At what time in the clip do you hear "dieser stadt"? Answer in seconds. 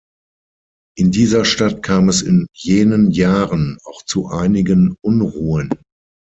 1.11-1.83